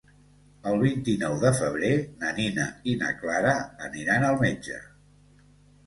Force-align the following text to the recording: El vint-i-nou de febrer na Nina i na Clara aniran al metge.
El 0.71 0.79
vint-i-nou 0.83 1.35
de 1.43 1.51
febrer 1.59 1.93
na 2.23 2.33
Nina 2.41 2.67
i 2.95 2.99
na 3.05 3.13
Clara 3.23 3.55
aniran 3.91 4.31
al 4.33 4.43
metge. 4.45 4.85